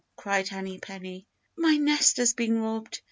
cried 0.15 0.47
Henny 0.47 0.79
Penny, 0.79 1.27
"my 1.55 1.77
nest 1.77 2.17
has 2.17 2.33
been 2.33 2.57
robbed. 2.59 2.97